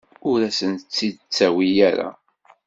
Ur 0.29 0.39
asen-tt-id-ttawi 0.49 1.67
ara. 1.89 2.09